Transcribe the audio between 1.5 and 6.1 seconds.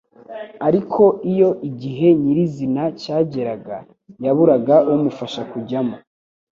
igihe nyirizina cyageraga, yaburaga umufasha kujyamo